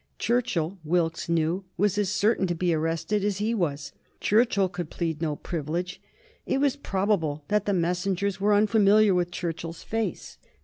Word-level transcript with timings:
Churchill, 0.17 0.79
Wilkes 0.83 1.29
knew, 1.29 1.63
was 1.77 1.95
as 1.99 2.09
certain 2.09 2.47
to 2.47 2.55
be 2.55 2.73
arrested 2.73 3.23
as 3.23 3.37
he 3.37 3.53
was. 3.53 3.91
Churchill 4.19 4.67
could 4.67 4.89
plead 4.89 5.21
no 5.21 5.35
privilege. 5.35 6.01
It 6.47 6.57
was 6.59 6.75
probable 6.75 7.43
that 7.49 7.65
the 7.67 7.73
messengers 7.73 8.41
were 8.41 8.55
unfamiliar 8.55 9.13
with 9.13 9.29
Churchill's 9.29 9.83
face. 9.83 10.39